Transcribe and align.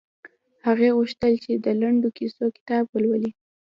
هغه 0.65 0.87
غوښتل 0.97 1.33
چې 1.43 1.51
د 1.65 1.67
لنډو 1.81 2.09
کیسو 2.17 2.43
کتاب 2.57 2.83
ولولي 2.89 3.31